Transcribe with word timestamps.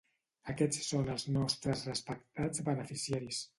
Aquests 0.53 0.87
són 0.93 1.11
els 1.17 1.27
nostres 1.35 1.85
respectats 1.91 2.67
beneficiaris. 2.73 3.47